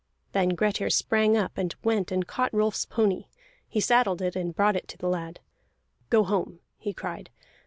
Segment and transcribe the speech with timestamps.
[0.31, 3.25] Then Grettir sprang up, and went and caught Rolf's pony;
[3.69, 5.39] he saddled it, and brought it to the lad.
[6.09, 7.29] "Go home!" he cried.